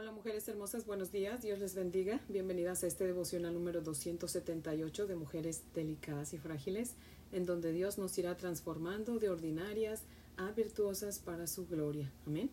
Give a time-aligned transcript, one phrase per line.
[0.00, 2.22] Hola mujeres hermosas, buenos días, Dios les bendiga.
[2.26, 6.94] Bienvenidas a este devocional número 278 de Mujeres Delicadas y Frágiles,
[7.32, 10.04] en donde Dios nos irá transformando de ordinarias
[10.38, 12.10] a virtuosas para su gloria.
[12.26, 12.48] Amén.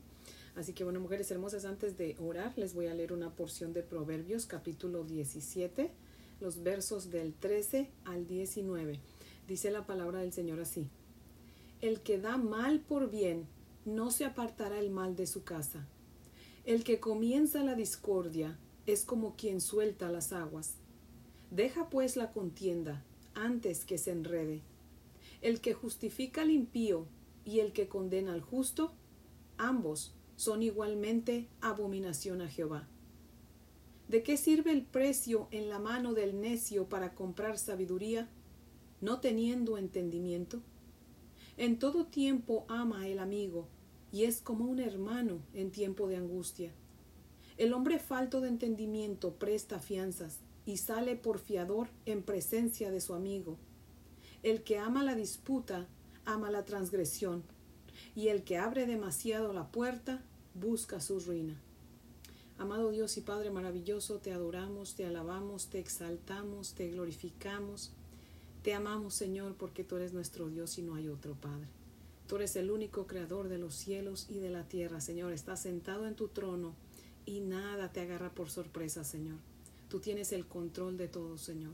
[0.57, 3.81] Así que bueno, mujeres hermosas, antes de orar, les voy a leer una porción de
[3.81, 5.89] Proverbios capítulo 17,
[6.41, 8.99] los versos del 13 al 19.
[9.47, 10.89] Dice la palabra del Señor así.
[11.79, 13.47] El que da mal por bien,
[13.85, 15.87] no se apartará el mal de su casa
[16.67, 20.75] el que comienza la discordia es como quien suelta las aguas.
[21.49, 24.63] Deja pues la contienda antes que se enrede.
[25.41, 27.07] El que justifica al impío
[27.45, 28.91] y el que condena al justo,
[29.57, 32.85] ambos son igualmente abominación a Jehová.
[34.09, 38.27] ¿De qué sirve el precio en la mano del necio para comprar sabiduría,
[38.99, 40.61] no teniendo entendimiento?
[41.55, 43.69] En todo tiempo ama el amigo,
[44.11, 46.71] y es como un hermano en tiempo de angustia.
[47.57, 53.13] El hombre falto de entendimiento presta fianzas y sale por fiador en presencia de su
[53.13, 53.57] amigo.
[54.43, 55.87] El que ama la disputa
[56.27, 57.41] ama la transgresión,
[58.13, 60.21] y el que abre demasiado la puerta
[60.53, 61.55] busca su ruina.
[62.57, 67.91] Amado Dios y Padre maravilloso, te adoramos, te alabamos, te exaltamos, te glorificamos.
[68.63, 71.67] Te amamos, Señor, porque tú eres nuestro Dios y no hay otro Padre.
[72.27, 75.31] Tú eres el único creador de los cielos y de la tierra, Señor.
[75.31, 76.75] Estás sentado en tu trono
[77.25, 79.37] y nada te agarra por sorpresa, Señor.
[79.89, 81.71] Tú tienes el control de todo, Señor.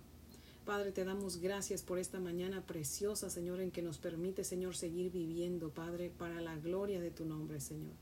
[0.63, 5.11] Padre, te damos gracias por esta mañana preciosa, Señor, en que nos permite, Señor, seguir
[5.11, 7.95] viviendo, Padre, para la gloria de tu nombre, Señor.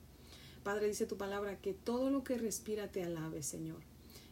[0.62, 3.80] Padre, dice tu palabra que todo lo que respira te alabe, Señor.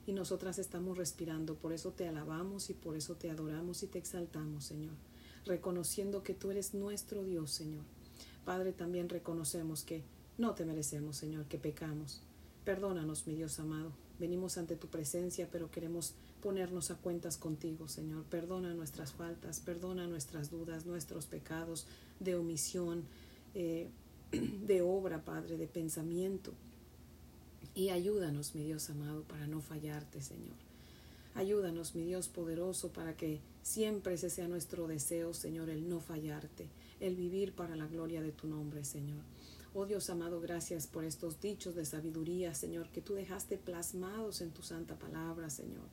[0.06, 3.97] Y nosotras estamos respirando, por eso te alabamos y por eso te adoramos y te
[3.97, 4.95] exaltamos, Señor,
[5.45, 7.86] reconociendo que tú eres nuestro Dios, Señor
[8.45, 10.04] Padre, también reconocemos que
[10.38, 12.22] no te merecemos, Señor, que pecamos.
[12.66, 13.92] Perdónanos, mi Dios amado.
[14.20, 18.23] Venimos ante tu presencia, pero queremos ponernos a cuentas contigo, Señor.
[18.26, 21.88] Perdona nuestras faltas, perdona nuestras dudas, nuestros pecados
[22.19, 23.03] de omisión,
[23.56, 23.90] eh,
[24.31, 26.53] de obra, Padre, de pensamiento.
[27.75, 30.69] Y ayúdanos, mi Dios amado, para no fallarte, Señor.
[31.39, 36.67] Ayúdanos, mi Dios poderoso, para que siempre ese sea nuestro deseo, Señor, el no fallarte,
[37.00, 39.22] el vivir para la gloria de tu nombre, Señor.
[39.73, 44.51] Oh Dios amado, gracias por estos dichos de sabiduría, Señor, que tú dejaste plasmados en
[44.51, 45.88] tu santa palabra, Señor,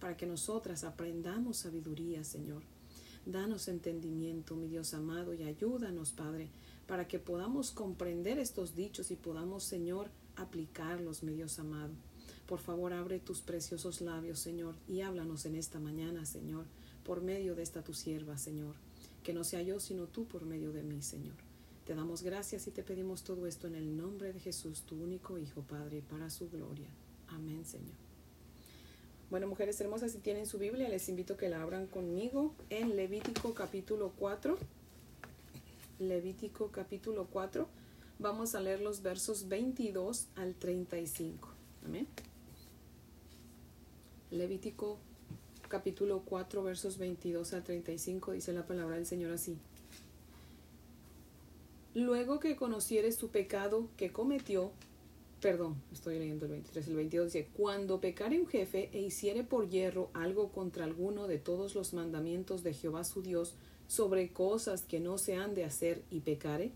[0.00, 2.64] para que nosotras aprendamos sabiduría, Señor.
[3.24, 6.48] Danos entendimiento, mi Dios amado, y ayúdanos, Padre,
[6.88, 11.92] para que podamos comprender estos dichos y podamos, Señor, aplicarlos, mi Dios amado.
[12.48, 16.64] Por favor, abre tus preciosos labios, Señor, y háblanos en esta mañana, Señor,
[17.04, 18.74] por medio de esta tu sierva, Señor
[19.28, 21.34] que no sea yo, sino tú por medio de mí, Señor.
[21.84, 25.36] Te damos gracias y te pedimos todo esto en el nombre de Jesús, tu único
[25.36, 26.88] Hijo, Padre, para su gloria.
[27.28, 27.92] Amén, Señor.
[29.28, 32.96] Bueno, mujeres hermosas, si tienen su Biblia, les invito a que la abran conmigo en
[32.96, 34.56] Levítico capítulo 4.
[35.98, 37.68] Levítico capítulo 4.
[38.18, 41.48] Vamos a leer los versos 22 al 35.
[41.84, 42.06] Amén.
[44.30, 44.98] Levítico
[45.68, 49.56] capítulo 4, versos 22 a 35, dice la palabra del Señor así.
[51.94, 54.70] Luego que conociere su pecado que cometió,
[55.40, 59.70] perdón, estoy leyendo el 23, el 22 dice, cuando pecare un jefe e hiciere por
[59.70, 63.54] hierro algo contra alguno de todos los mandamientos de Jehová su Dios
[63.86, 66.70] sobre cosas que no se han de hacer y pecare,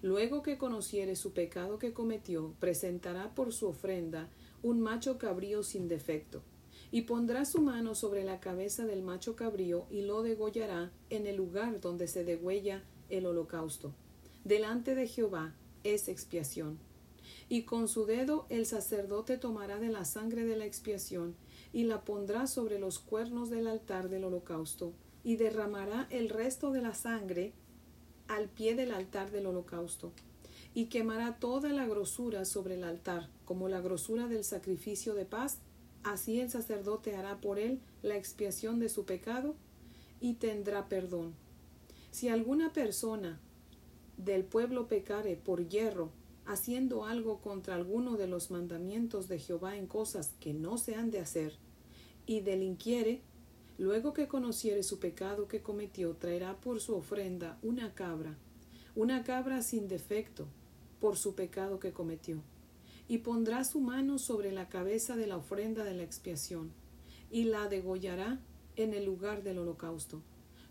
[0.00, 4.28] luego que conociere su pecado que cometió, presentará por su ofrenda
[4.62, 6.40] un macho cabrío sin defecto
[6.94, 11.34] y pondrá su mano sobre la cabeza del macho cabrío y lo degollará en el
[11.34, 13.92] lugar donde se degüella el holocausto.
[14.44, 16.78] Delante de Jehová es expiación.
[17.48, 21.34] Y con su dedo el sacerdote tomará de la sangre de la expiación
[21.72, 24.92] y la pondrá sobre los cuernos del altar del holocausto
[25.24, 27.54] y derramará el resto de la sangre
[28.28, 30.12] al pie del altar del holocausto
[30.74, 35.58] y quemará toda la grosura sobre el altar, como la grosura del sacrificio de paz
[36.04, 39.56] Así el sacerdote hará por él la expiación de su pecado
[40.20, 41.34] y tendrá perdón.
[42.10, 43.40] Si alguna persona
[44.18, 46.10] del pueblo pecare por hierro,
[46.44, 51.10] haciendo algo contra alguno de los mandamientos de Jehová en cosas que no se han
[51.10, 51.56] de hacer,
[52.26, 53.22] y delinquiere,
[53.78, 58.36] luego que conociere su pecado que cometió, traerá por su ofrenda una cabra,
[58.94, 60.46] una cabra sin defecto,
[61.00, 62.42] por su pecado que cometió
[63.08, 66.72] y pondrá su mano sobre la cabeza de la ofrenda de la expiación,
[67.30, 68.38] y la degollará
[68.76, 70.22] en el lugar del holocausto.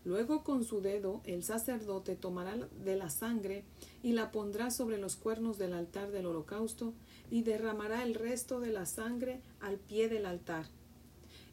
[0.04, 3.64] Luego con su dedo el sacerdote tomará de la sangre
[4.02, 6.92] y la pondrá sobre los cuernos del altar del holocausto
[7.30, 10.66] y derramará el resto de la sangre al pie del altar,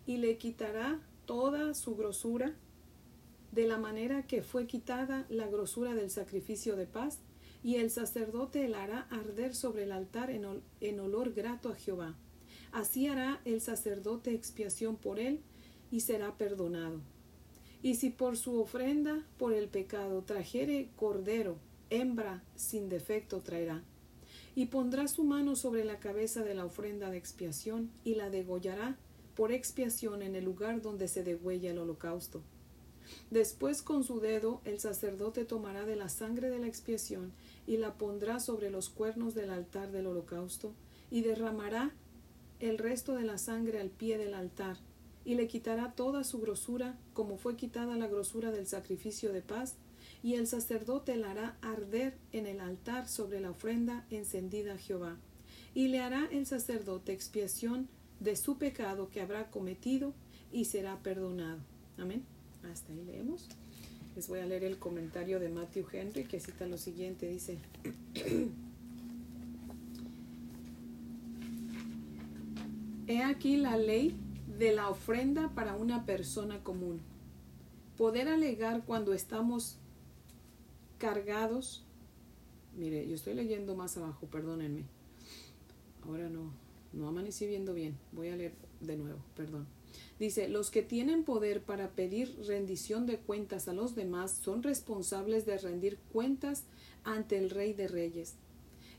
[0.06, 2.54] y le quitará toda su grosura,
[3.54, 7.19] de la manera que fue quitada la grosura del sacrificio de paz,
[7.63, 12.15] y el sacerdote la hará arder sobre el altar en, olor grato a Jehová.
[12.71, 15.41] Así hará el sacerdote expiación por él,
[15.91, 17.01] y será perdonado.
[17.83, 21.57] Y si por su ofrenda por el pecado trajere cordero,
[21.89, 23.83] hembra sin defecto traerá.
[24.55, 28.97] Y pondrá su mano sobre la cabeza de la ofrenda de expiación y la degollará
[29.35, 32.41] por expiación en el lugar donde se degüella el holocausto.
[33.29, 37.31] Después con su dedo el sacerdote tomará de la sangre de la expiación
[37.67, 40.73] y la pondrá sobre los cuernos del altar del holocausto
[41.09, 41.91] y derramará
[42.59, 44.77] el resto de la sangre al pie del altar
[45.23, 49.75] y le quitará toda su grosura como fue quitada la grosura del sacrificio de paz
[50.23, 55.17] y el sacerdote la hará arder en el altar sobre la ofrenda encendida a Jehová
[55.73, 57.87] y le hará el sacerdote expiación
[58.19, 60.13] de su pecado que habrá cometido
[60.51, 61.59] y será perdonado.
[61.97, 62.23] Amén.
[62.69, 63.47] Hasta ahí leemos.
[64.15, 67.27] Les voy a leer el comentario de Matthew Henry que cita lo siguiente.
[67.27, 67.57] Dice,
[73.07, 74.15] He aquí la ley
[74.57, 77.01] de la ofrenda para una persona común.
[77.97, 79.77] Poder alegar cuando estamos
[80.97, 81.83] cargados.
[82.77, 84.83] Mire, yo estoy leyendo más abajo, perdónenme.
[86.05, 86.51] Ahora no,
[86.93, 87.97] no amanecí viendo bien.
[88.11, 89.67] Voy a leer de nuevo, perdón.
[90.21, 95.47] Dice, los que tienen poder para pedir rendición de cuentas a los demás son responsables
[95.47, 96.65] de rendir cuentas
[97.03, 98.35] ante el Rey de Reyes.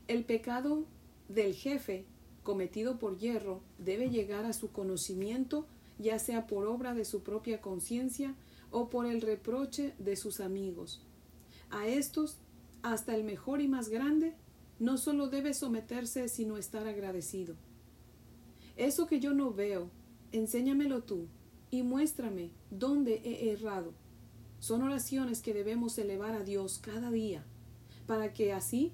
[0.09, 0.83] El pecado
[1.29, 2.03] del jefe
[2.43, 5.65] cometido por hierro debe llegar a su conocimiento,
[5.97, 8.35] ya sea por obra de su propia conciencia
[8.69, 11.01] o por el reproche de sus amigos.
[11.69, 12.39] A estos,
[12.81, 14.33] hasta el mejor y más grande,
[14.77, 17.55] no solo debe someterse, sino estar agradecido.
[18.75, 19.89] Eso que yo no veo,
[20.33, 21.27] enséñamelo tú
[21.71, 23.93] y muéstrame dónde he errado.
[24.59, 27.43] Son oraciones que debemos elevar a Dios cada día,
[28.05, 28.91] para que así,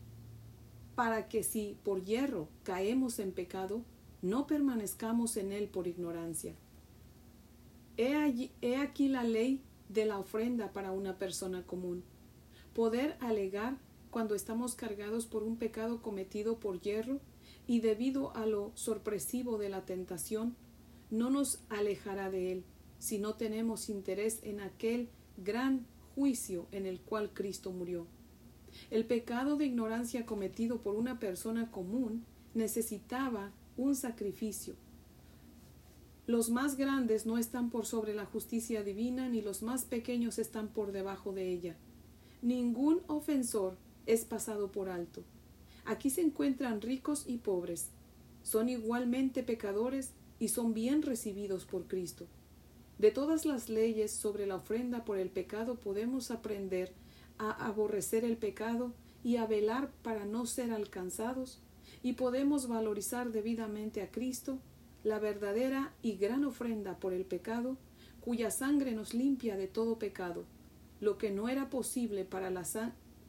[0.95, 3.83] para que si por hierro caemos en pecado,
[4.21, 6.55] no permanezcamos en él por ignorancia.
[7.97, 12.03] He, aquí la ley de la ofrenda para una persona común.
[12.73, 13.77] Poder alegar
[14.09, 17.19] cuando estamos cargados por un pecado cometido por hierro
[17.67, 20.55] y debido a lo sorpresivo de la tentación,
[21.09, 22.63] no nos alejará de él
[22.99, 25.85] si no tenemos interés en aquel gran
[26.15, 28.07] juicio en el cual Cristo murió.
[28.91, 34.75] El pecado de ignorancia cometido por una persona común necesitaba un sacrificio.
[36.27, 40.67] Los más grandes no están por sobre la justicia divina, ni los más pequeños están
[40.67, 41.75] por debajo de ella.
[42.41, 45.23] Ningún ofensor es pasado por alto.
[45.85, 47.89] Aquí se encuentran ricos y pobres.
[48.43, 52.27] Son igualmente pecadores y son bien recibidos por Cristo.
[52.97, 56.91] De todas las leyes sobre la ofrenda por el pecado podemos aprender
[57.37, 58.93] a aborrecer el pecado
[59.23, 61.59] y a velar para no ser alcanzados,
[62.03, 64.59] y podemos valorizar debidamente a Cristo,
[65.03, 67.77] la verdadera y gran ofrenda por el pecado,
[68.21, 70.45] cuya sangre nos limpia de todo pecado,
[70.99, 72.65] lo que no era posible para la,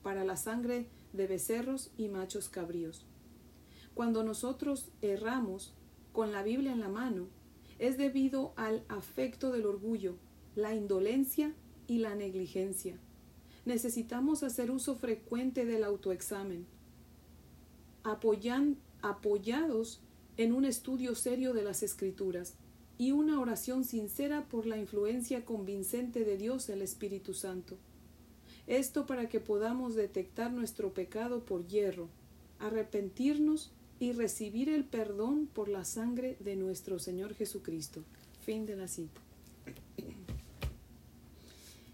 [0.03, 3.05] para la sangre de becerros y machos cabríos.
[3.95, 5.73] Cuando nosotros erramos,
[6.13, 7.27] con la Biblia en la mano
[7.79, 10.17] es debido al afecto del orgullo,
[10.55, 11.55] la indolencia
[11.87, 12.99] y la negligencia.
[13.65, 16.67] Necesitamos hacer uso frecuente del autoexamen,
[18.03, 20.01] apoyan, apoyados
[20.37, 22.55] en un estudio serio de las escrituras
[22.99, 27.79] y una oración sincera por la influencia convincente de Dios el Espíritu Santo.
[28.67, 32.09] Esto para que podamos detectar nuestro pecado por hierro,
[32.59, 38.03] arrepentirnos y recibir el perdón por la sangre de nuestro Señor Jesucristo.
[38.43, 39.21] Fin de la cita.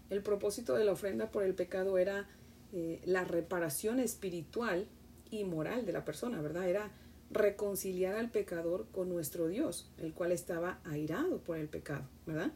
[0.09, 2.27] El propósito de la ofrenda por el pecado era
[2.71, 4.87] eh, la reparación espiritual
[5.29, 6.69] y moral de la persona, ¿verdad?
[6.69, 6.91] Era
[7.29, 12.53] reconciliar al pecador con nuestro Dios, el cual estaba airado por el pecado, ¿verdad?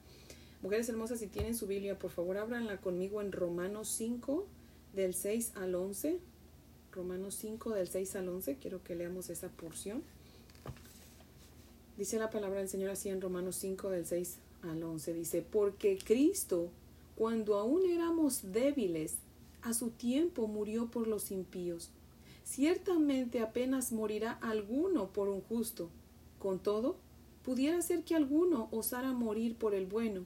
[0.62, 4.48] Mujeres hermosas, si tienen su Biblia, por favor, ábranla conmigo en Romanos 5,
[4.94, 6.20] del 6 al 11.
[6.92, 10.04] Romanos 5 del 6 al 11, quiero que leamos esa porción.
[11.98, 15.98] Dice la palabra del Señor así en Romanos 5 del 6 al 11, dice, porque
[15.98, 16.70] Cristo,
[17.16, 19.16] cuando aún éramos débiles,
[19.62, 21.90] a su tiempo murió por los impíos.
[22.44, 25.90] Ciertamente apenas morirá alguno por un justo.
[26.40, 26.98] Con todo,
[27.44, 30.26] pudiera ser que alguno osara morir por el bueno.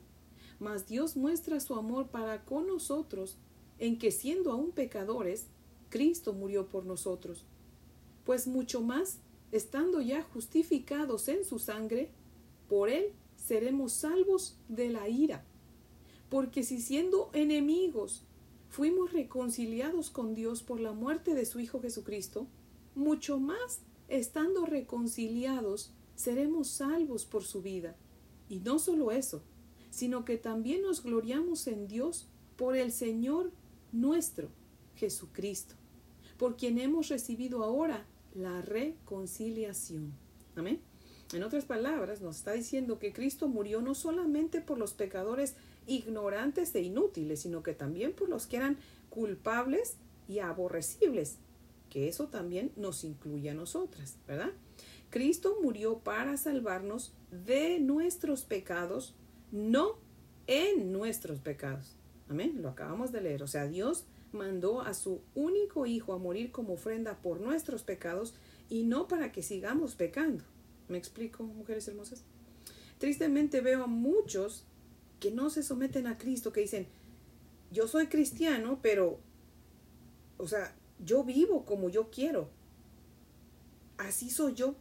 [0.59, 3.35] Mas Dios muestra su amor para con nosotros
[3.77, 5.47] en que siendo aún pecadores,
[5.89, 7.45] Cristo murió por nosotros.
[8.25, 9.19] Pues mucho más,
[9.51, 12.09] estando ya justificados en su sangre,
[12.67, 15.45] por él seremos salvos de la ira.
[16.29, 18.23] Porque si siendo enemigos
[18.69, 22.47] fuimos reconciliados con Dios por la muerte de su Hijo Jesucristo,
[22.95, 27.95] mucho más, estando reconciliados, seremos salvos por su vida.
[28.49, 29.41] Y no solo eso,
[29.91, 32.27] sino que también nos gloriamos en Dios
[32.57, 33.51] por el Señor
[33.91, 34.49] nuestro,
[34.95, 35.75] Jesucristo,
[36.37, 40.13] por quien hemos recibido ahora la reconciliación.
[40.55, 40.81] Amén.
[41.33, 45.55] En otras palabras, nos está diciendo que Cristo murió no solamente por los pecadores
[45.87, 48.77] ignorantes e inútiles, sino que también por los que eran
[49.09, 49.97] culpables
[50.27, 51.37] y aborrecibles,
[51.89, 54.51] que eso también nos incluye a nosotras, ¿verdad?
[55.09, 59.15] Cristo murió para salvarnos de nuestros pecados,
[59.51, 59.97] no
[60.47, 61.95] en nuestros pecados.
[62.29, 63.43] Amén, lo acabamos de leer.
[63.43, 68.35] O sea, Dios mandó a su único Hijo a morir como ofrenda por nuestros pecados
[68.69, 70.43] y no para que sigamos pecando.
[70.87, 72.23] ¿Me explico, mujeres hermosas?
[72.99, 74.65] Tristemente veo a muchos
[75.19, 76.87] que no se someten a Cristo, que dicen,
[77.71, 79.19] yo soy cristiano, pero,
[80.37, 82.49] o sea, yo vivo como yo quiero.
[83.97, 84.75] Así soy yo.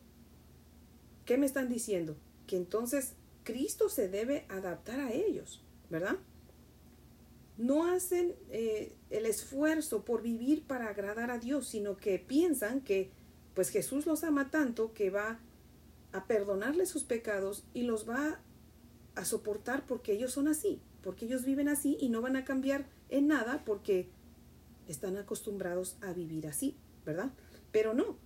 [1.25, 2.17] ¿Qué me están diciendo?
[2.47, 6.19] Que entonces Cristo se debe adaptar a ellos, ¿verdad?
[7.57, 13.11] No hacen eh, el esfuerzo por vivir para agradar a Dios, sino que piensan que
[13.55, 15.39] pues Jesús los ama tanto que va
[16.13, 18.41] a perdonarles sus pecados y los va
[19.15, 22.87] a soportar porque ellos son así, porque ellos viven así y no van a cambiar
[23.09, 24.09] en nada porque
[24.89, 27.31] están acostumbrados a vivir así, ¿verdad?
[27.71, 28.17] Pero no,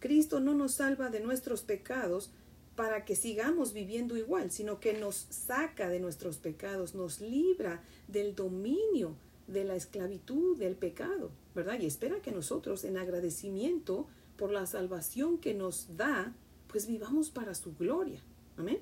[0.00, 2.32] Cristo no nos salva de nuestros pecados
[2.76, 8.34] para que sigamos viviendo igual, sino que nos saca de nuestros pecados, nos libra del
[8.34, 9.14] dominio
[9.46, 11.78] de la esclavitud del pecado, ¿verdad?
[11.80, 16.34] Y espera que nosotros, en agradecimiento por la salvación que nos da,
[16.68, 18.20] pues vivamos para su gloria.
[18.56, 18.80] Amén.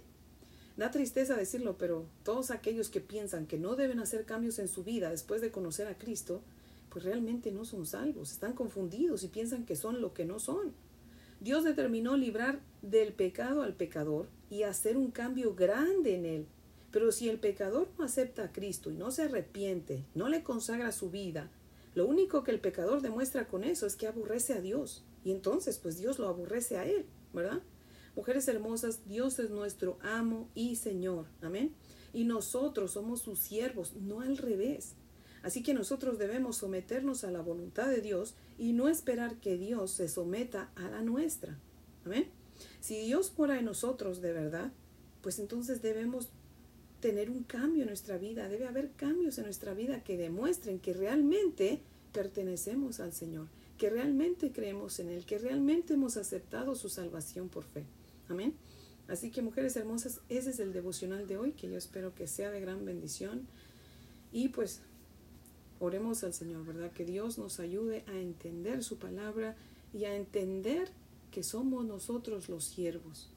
[0.76, 4.84] Da tristeza decirlo, pero todos aquellos que piensan que no deben hacer cambios en su
[4.84, 6.40] vida después de conocer a Cristo,
[6.88, 10.72] pues realmente no son salvos, están confundidos y piensan que son lo que no son.
[11.40, 16.46] Dios determinó librar del pecado al pecador y hacer un cambio grande en él.
[16.90, 20.92] Pero si el pecador no acepta a Cristo y no se arrepiente, no le consagra
[20.92, 21.50] su vida,
[21.94, 25.04] lo único que el pecador demuestra con eso es que aborrece a Dios.
[25.24, 27.62] Y entonces, pues Dios lo aborrece a él, ¿verdad?
[28.14, 31.26] Mujeres hermosas, Dios es nuestro amo y Señor.
[31.42, 31.74] Amén.
[32.12, 34.94] Y nosotros somos sus siervos, no al revés.
[35.42, 39.90] Así que nosotros debemos someternos a la voluntad de Dios y no esperar que Dios
[39.90, 41.58] se someta a la nuestra.
[42.04, 42.26] Amén.
[42.80, 44.72] Si Dios mora en nosotros de verdad,
[45.22, 46.28] pues entonces debemos
[47.00, 48.48] tener un cambio en nuestra vida.
[48.48, 51.80] Debe haber cambios en nuestra vida que demuestren que realmente
[52.12, 53.46] pertenecemos al Señor,
[53.78, 57.84] que realmente creemos en Él, que realmente hemos aceptado su salvación por fe.
[58.28, 58.54] Amén.
[59.08, 62.50] Así que mujeres hermosas, ese es el devocional de hoy, que yo espero que sea
[62.50, 63.46] de gran bendición.
[64.32, 64.82] Y pues
[65.80, 66.92] oremos al Señor, ¿verdad?
[66.92, 69.56] Que Dios nos ayude a entender su palabra
[69.92, 70.90] y a entender
[71.32, 73.30] que somos nosotros los siervos.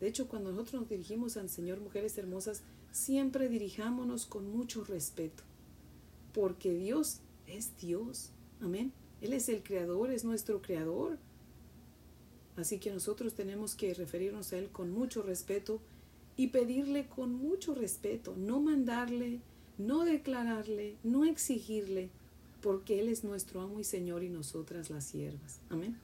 [0.00, 2.62] De hecho, cuando nosotros nos dirigimos al Señor, mujeres hermosas,
[2.92, 5.42] siempre dirijámonos con mucho respeto,
[6.32, 8.30] porque Dios es Dios.
[8.60, 8.92] Amén.
[9.20, 11.18] Él es el creador, es nuestro creador.
[12.56, 15.80] Así que nosotros tenemos que referirnos a Él con mucho respeto
[16.36, 19.40] y pedirle con mucho respeto, no mandarle,
[19.78, 22.10] no declararle, no exigirle,
[22.60, 25.60] porque Él es nuestro amo y Señor y nosotras las siervas.
[25.70, 25.96] Amén.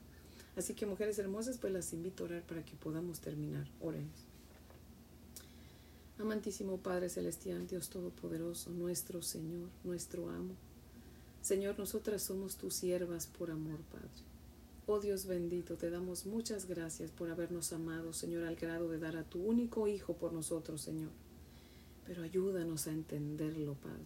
[0.57, 3.67] Así que mujeres hermosas, pues las invito a orar para que podamos terminar.
[3.81, 4.25] Oremos.
[6.19, 10.55] Amantísimo Padre Celestial, Dios Todopoderoso, nuestro Señor, nuestro amo.
[11.43, 14.09] Señor, nosotras somos tus siervas por amor, Padre.
[14.87, 19.17] Oh Dios bendito, te damos muchas gracias por habernos amado, Señor, al grado de dar
[19.17, 21.11] a tu único Hijo por nosotros, Señor.
[22.07, 24.05] Pero ayúdanos a entenderlo, Padre.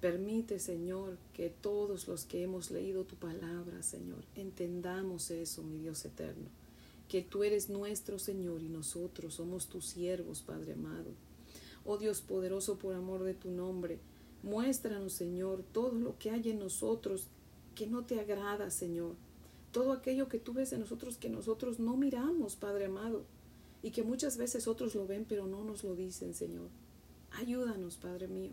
[0.00, 6.04] Permite, Señor, que todos los que hemos leído tu palabra, Señor, entendamos eso, mi Dios
[6.04, 6.48] eterno.
[7.08, 11.10] Que tú eres nuestro Señor y nosotros somos tus siervos, Padre amado.
[11.84, 13.98] Oh Dios poderoso, por amor de tu nombre,
[14.42, 17.28] muéstranos, Señor, todo lo que hay en nosotros
[17.74, 19.14] que no te agrada, Señor
[19.76, 23.24] todo aquello que tú ves en nosotros que nosotros no miramos, Padre amado,
[23.82, 26.70] y que muchas veces otros lo ven pero no nos lo dicen, Señor.
[27.32, 28.52] Ayúdanos, Padre mío.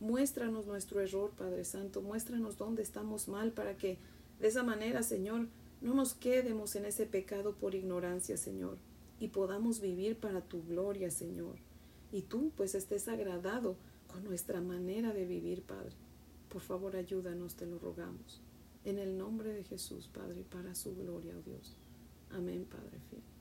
[0.00, 2.02] Muéstranos nuestro error, Padre Santo.
[2.02, 3.98] Muéstranos dónde estamos mal para que
[4.40, 5.48] de esa manera, Señor,
[5.80, 8.78] no nos quedemos en ese pecado por ignorancia, Señor,
[9.20, 11.56] y podamos vivir para tu gloria, Señor.
[12.10, 13.76] Y tú, pues, estés agradado
[14.08, 15.94] con nuestra manera de vivir, Padre.
[16.48, 18.40] Por favor, ayúdanos, te lo rogamos.
[18.84, 21.76] En el nombre de Jesús, Padre, para su gloria, oh Dios.
[22.30, 23.33] Amén, Padre fiel.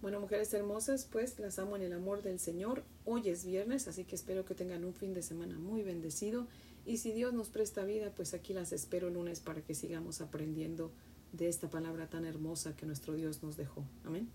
[0.00, 2.84] Bueno, mujeres hermosas, pues las amo en el amor del Señor.
[3.04, 6.46] Hoy es viernes, así que espero que tengan un fin de semana muy bendecido.
[6.86, 10.92] Y si Dios nos presta vida, pues aquí las espero lunes para que sigamos aprendiendo
[11.32, 13.84] de esta palabra tan hermosa que nuestro Dios nos dejó.
[14.04, 14.28] Amén.